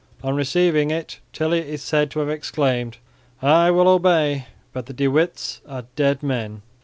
On 0.23 0.35
receiving 0.35 0.89
it 0.89 1.19
Tilly 1.31 1.59
is 1.59 1.83
said 1.83 2.09
to 2.09 2.21
have 2.21 2.29
exclaimed, 2.31 2.97
"I 3.39 3.69
will 3.69 3.87
obey, 3.87 4.47
but 4.73 4.87
the 4.87 4.93
De 4.93 5.07
Witts 5.07 5.61
are 5.67 5.85
dead 5.95 6.23
men." 6.23 6.63